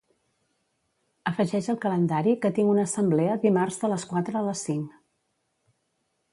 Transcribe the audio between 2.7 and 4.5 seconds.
una assemblea dimarts de les quatre a